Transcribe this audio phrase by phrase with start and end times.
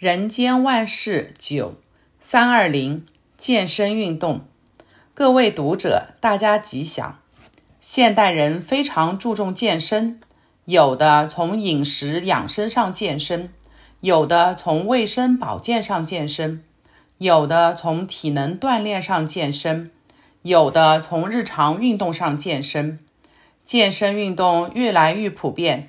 [0.00, 1.74] 人间万事九
[2.22, 3.04] 三二零
[3.36, 4.46] 健身运动，
[5.12, 7.18] 各位读者，大家吉祥。
[7.82, 10.18] 现代人非常注重健身，
[10.64, 13.52] 有的从饮食养生上健身，
[14.00, 16.64] 有的从卫生保健上健身，
[17.18, 19.90] 有的从体能锻炼上健身，
[20.40, 22.98] 有的从日常运动上健身。
[23.66, 25.86] 健身运动越来越普遍。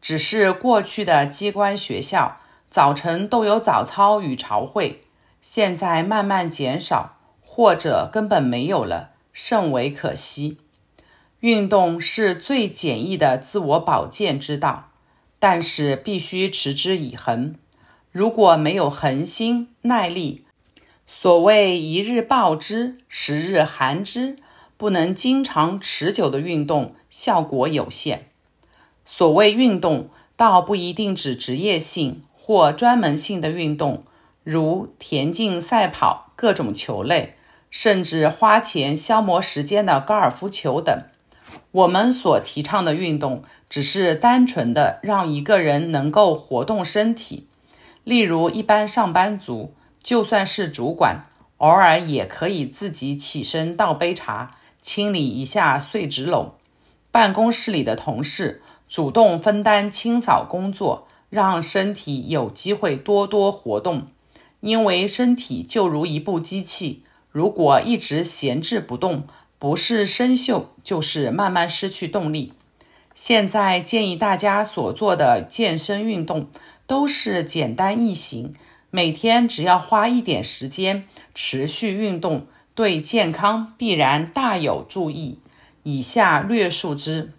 [0.00, 2.39] 只是过去的机关学校
[2.70, 5.02] 早晨都有早操与朝会，
[5.42, 10.58] 现在慢慢减少，或者根本没有了，甚为可惜。
[11.40, 14.90] 运动是最简易的自我保健之道，
[15.40, 17.56] 但是必须持之以恒。
[18.12, 20.44] 如果没有恒心耐力，
[21.08, 24.36] 所谓一日暴之，十日寒之，
[24.76, 28.28] 不能经常持久的运动，效果有限。
[29.04, 34.02] 所谓运动，倒不一定指职业性或专门性的运动，
[34.42, 37.36] 如田径、赛跑、各种球类，
[37.70, 41.04] 甚至花钱消磨时间的高尔夫球等。
[41.70, 47.46] 我们所提倡的运动，只是单纯的让一个人能够活动身体。
[48.02, 51.26] 例如，一般上班族，就算是主管，
[51.58, 56.48] 偶尔也可以自己起身倒杯茶，清理一下碎纸篓。
[57.12, 64.08] 办公室里的同事，主动分担清扫工作，让身体有机会多多活动。
[64.60, 69.24] 因为身体就如一部机器，如果一直闲置不动，
[69.58, 72.52] 不是生锈，就是慢慢失去动力。
[73.14, 76.48] 现在建议大家所做的健身运动
[76.86, 78.52] 都是简单易行，
[78.90, 85.38] 每天只要花一点时间持续运动，对健康必然大有助益。
[85.84, 87.32] 以下略述之：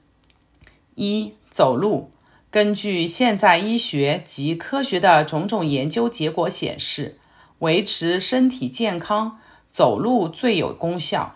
[0.95, 1.34] 一。
[1.52, 2.11] 走路，
[2.52, 7.18] 根据现在医学及科学的种种研究结果显示，
[7.60, 11.36] 维持身体健康，走路最有功效。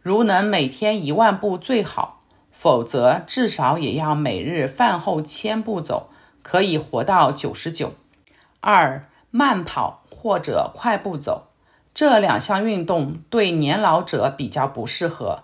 [0.00, 2.20] 如能每天一万步最好，
[2.52, 6.10] 否则至少也要每日饭后千步走，
[6.44, 7.94] 可以活到九十九。
[8.60, 11.48] 二、慢跑或者快步走，
[11.92, 15.42] 这两项运动对年老者比较不适合，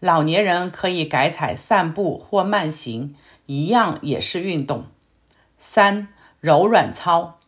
[0.00, 3.14] 老年人可以改采散步或慢行。
[3.46, 4.86] 一样也是运动。
[5.58, 6.08] 三、
[6.40, 7.38] 柔软操，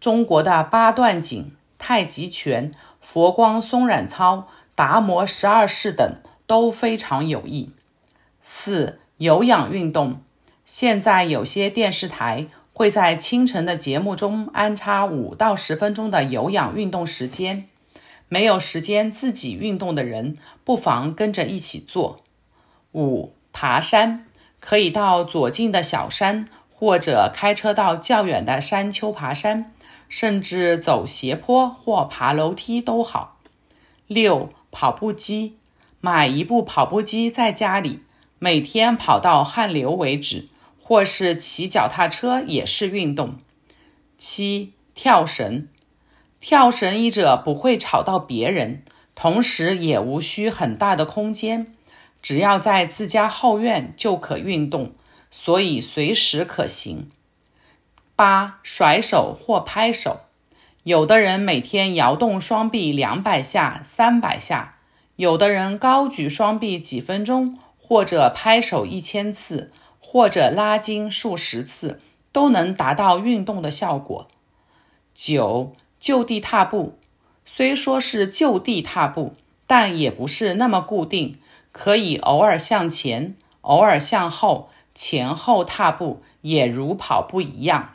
[0.00, 2.70] 中国的八段锦、太极拳、
[3.00, 7.70] 佛光松软操、达摩十二式等都非常有益。
[8.42, 10.20] 四、有氧运动，
[10.64, 17.68] 现在有些电视台会在清晨的节目中安插五到十分钟的有氧运动时间，
[18.28, 22.20] 没有时间自己运动的人，不妨跟着一起做。
[22.92, 24.26] 五、爬山。
[24.64, 29.74] 可以到左近的小山，或者开车到较远的山丘爬山，
[30.08, 33.36] 甚至走斜坡或爬楼梯都好。
[34.06, 35.58] 六、跑步机，
[36.00, 38.00] 买一部跑步机在家里，
[38.38, 40.48] 每天跑到汗流为止，
[40.82, 43.34] 或是骑脚踏车也是运动。
[44.16, 45.68] 七、跳绳，
[46.40, 48.82] 跳绳一者不会吵到别人，
[49.14, 51.74] 同时也无需很大的空间。
[52.24, 54.92] 只要在自家后院就可运动，
[55.30, 57.10] 所以随时可行。
[58.16, 60.20] 八、甩手或拍手，
[60.84, 64.76] 有的人每天摇动双臂两百下、三百下，
[65.16, 69.70] 有的人高举双臂几分钟，或者拍手一千次，
[70.00, 72.00] 或者拉筋数十次，
[72.32, 74.28] 都能达到运动的效果。
[75.14, 76.98] 九、就地踏步，
[77.44, 79.34] 虽说是就地踏步，
[79.66, 81.36] 但也不是那么固定。
[81.74, 87.94] 可以偶尔向前，偶尔向后，前后踏步，也如跑步一样。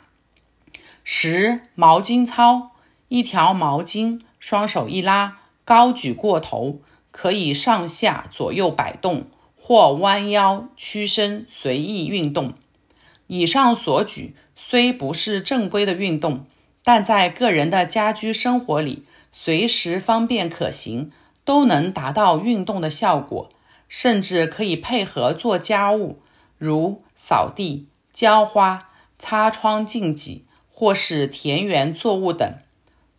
[1.02, 2.72] 十、毛巾操，
[3.08, 6.80] 一条毛巾，双手一拉，高举过头，
[7.10, 9.24] 可以上下左右摆动，
[9.58, 12.52] 或弯腰屈身，随意运动。
[13.28, 16.44] 以上所举虽不是正规的运动，
[16.84, 21.10] 但在个人的家居生活里，随时方便可行，
[21.46, 23.48] 都能达到运动的效果。
[23.90, 26.22] 甚至可以配合做家务，
[26.56, 28.88] 如扫地、浇花、
[29.18, 32.54] 擦窗净几，或是田园作物等。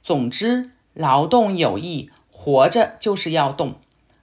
[0.02, 3.76] 总之，劳动有益，活着就是要动。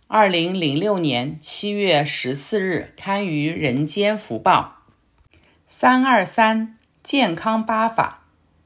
[0.06, 4.78] 二零零六年七月十四日刊于《人间福报》。
[5.68, 8.24] 三二三健康八法，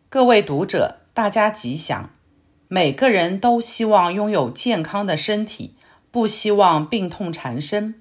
[0.08, 2.10] 各位读者，大家吉祥。
[2.68, 5.74] 每个人都希望拥有健康的身体。
[6.12, 7.94] 不希望病痛缠身，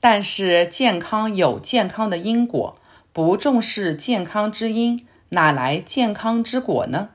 [0.00, 2.78] 但是健康有健康的因果，
[3.12, 7.10] 不重视健康之因，哪来健康之果呢？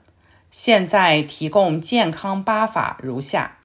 [0.52, 3.58] 现在提供健康八法如下：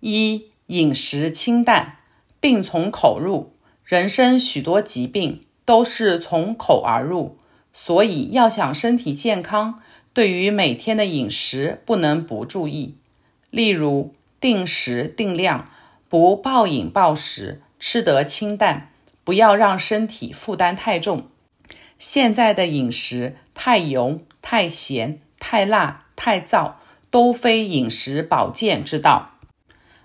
[0.00, 1.98] 一、饮食清淡，
[2.40, 3.52] 病从口入，
[3.84, 7.38] 人生许多疾病都是从口而入，
[7.72, 9.78] 所以要想身体健康，
[10.12, 12.96] 对于每天的饮食不能不注意。
[13.50, 15.70] 例如，定时定量，
[16.12, 18.92] 不暴饮暴食，吃得清淡，
[19.24, 21.28] 不要让身体负担太重。
[21.98, 26.74] 现在的饮食太油、太咸、太辣、太燥，
[27.10, 29.30] 都非饮食保健之道。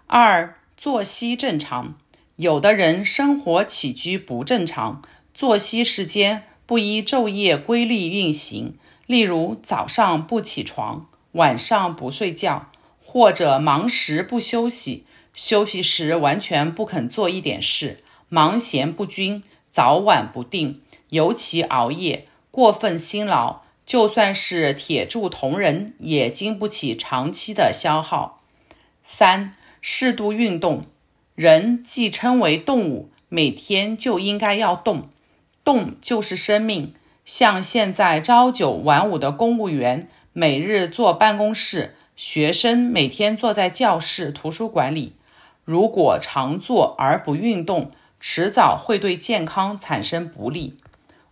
[0.05, 1.95] 二、作息正常，
[2.37, 5.01] 有的人生活起居不正常，
[5.33, 12.69] 作息时间不依昼夜规律运行，例如早上不起床，晚上不睡觉。
[13.09, 15.05] 或者忙时不休息，
[15.37, 28.41] 休息时完全不肯做一点事，忙闲不均，早晚不定，尤其熬夜，过分辛劳，就算是铁柱铜人也经不起长期的消耗。
[29.03, 30.87] 三、适度运动，
[31.35, 35.07] 人既称为动物，每天就应该要动，
[35.63, 36.95] 动就是生命。
[37.25, 41.93] 像现在朝九晚五的公务员，每日坐办公室。
[42.15, 45.13] 学生每天坐在教室、图书馆里，
[45.67, 47.91] 如果常坐而不运动，
[48.21, 50.77] 迟早会对健康产生不利。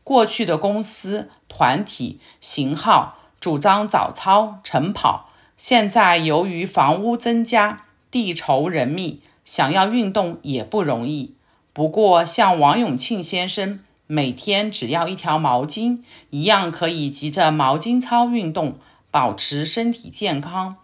[0.04, 11.36] 过去的公司、团体、型号主张早操、晨跑，现在由于房屋增加、地稠人密，想要运动也不容易。
[11.72, 16.00] 不过，像王永庆先生，每天只要一条毛巾，
[16.32, 18.76] 一样可以急着毛巾操运动。
[19.10, 20.76] 保持身体健康。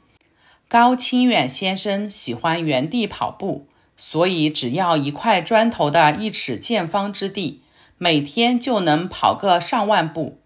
[0.71, 7.59] 高清远先生喜欢原地跑步，所以只要一块砖头的一尺见方之地，
[7.97, 10.37] 每天就能跑个上万步。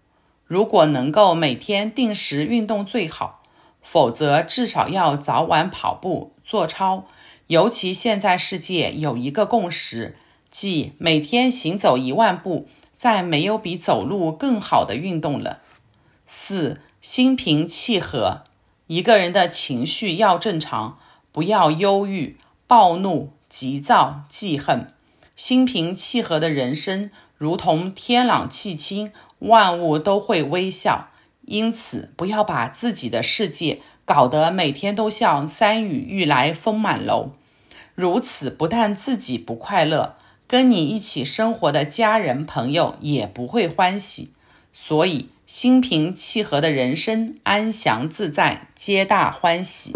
[0.44, 3.40] 如果能够每天定时运动最好，
[3.80, 7.04] 否则至少要早晚跑步做操。
[7.46, 10.16] 尤其现在世界有一个共识，
[10.50, 15.60] 即每天行走一万步，再没有比走路更好的运动了。
[16.26, 16.80] 四。
[17.00, 18.42] 心平气和，
[18.86, 20.98] 一个人的情绪要正常，
[21.32, 22.36] 不要忧郁、
[22.66, 24.92] 暴怒、急躁、记恨。
[25.34, 31.08] 心平气和的人生，如同天朗气清，万物都会微笑。
[31.42, 37.32] 因此，不要把自己的世界搞得每天都像山雨欲来风满楼。
[37.94, 40.16] 如此不但自己不快乐，
[40.46, 44.32] 跟你一起生活的家人朋友也不会欢喜。
[44.72, 49.92] 所以，心平气和的人生，安详自在，皆大欢喜。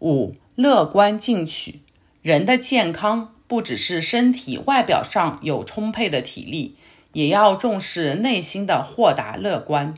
[0.00, 1.80] 五、乐观进取。
[2.20, 6.76] 人的健康不只是身体外表上有充沛的体力，
[7.14, 9.94] 也要重视内心的豁达乐观。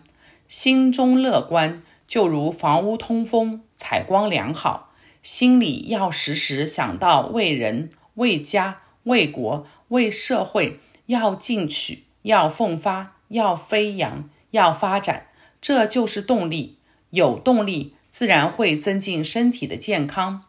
[0.47, 4.93] 心中乐观，就如房屋通风、采光良好；
[5.25, 14.31] 心里要时时想到为人、为家、为国、为社会，要进取，要奋发，要飞扬。
[14.53, 15.27] 要发展，
[15.61, 16.79] 这就是动力。
[17.11, 20.45] 有动力，自然会增进身体的健康。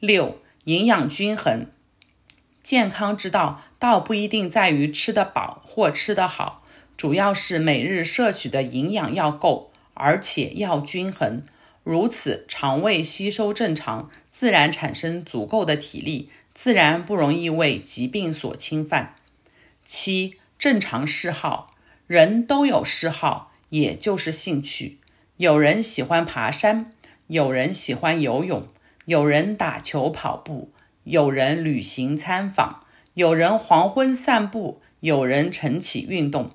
[0.00, 1.66] 六、营养均衡。
[2.62, 6.64] 健康之道，倒不一定在于吃得饱或吃得好，
[6.96, 11.42] 主要是每日摄取的营养要够，而且要均衡。
[11.84, 19.14] 如此，肠胃吸收正常，自然产生足够的体力，自然不容易为疾病所侵犯。
[19.84, 21.74] 七、正常嗜好。
[22.10, 24.98] 人都有嗜好，也就是兴趣。
[25.36, 26.92] 有人喜欢爬山，
[27.28, 28.66] 有人喜欢游泳，
[29.04, 30.72] 有人打球跑步，
[31.04, 32.80] 有人旅行参访，
[33.14, 36.50] 有人黄昏散步，有人晨起运动。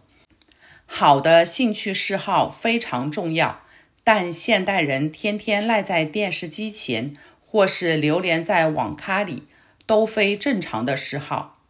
[0.85, 3.61] 好的兴趣嗜好非常重要，
[4.03, 9.43] 但现代人天天赖在电视机前，或是流连在网咖里，
[9.85, 11.61] 都非正常的嗜好。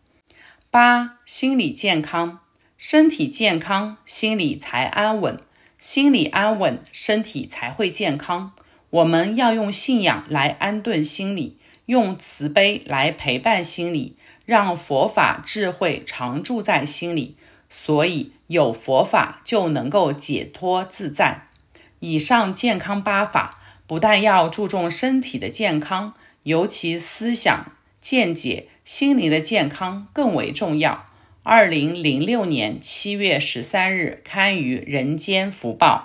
[0.72, 2.40] 八、心理健康。
[2.88, 5.38] 身体健康，心里才安稳；
[5.80, 8.54] 心里安稳，身体才会健康。
[8.92, 17.36] 我们要用信仰来安顿心里，用慈悲来陪伴心里，让佛法智慧常住在心里。
[17.72, 21.48] 所以有佛法就能够解脱自在。
[22.02, 26.14] 以上健康八法，不但要注重身体的健康，
[26.44, 31.08] 尤其思想、见解、心灵的健康更为重要。
[31.48, 36.04] 二零零六年七月十三日刊于《人间福报》。